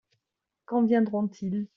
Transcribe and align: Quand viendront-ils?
Quand 0.65 0.81
viendront-ils? 0.83 1.67